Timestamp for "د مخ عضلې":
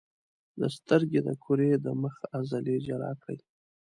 1.83-2.77